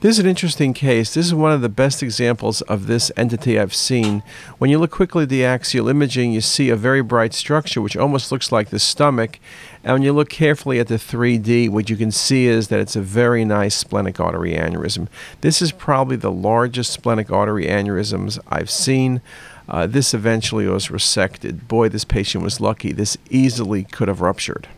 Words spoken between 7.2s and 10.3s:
structure which almost looks like the stomach. And when you look